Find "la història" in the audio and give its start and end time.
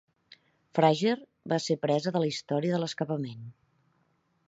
2.25-2.75